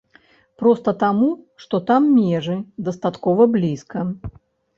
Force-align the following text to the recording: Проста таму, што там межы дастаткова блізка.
Проста 0.61 0.93
таму, 1.03 1.27
што 1.65 1.75
там 1.89 2.07
межы 2.15 2.57
дастаткова 2.89 3.49
блізка. 3.59 4.07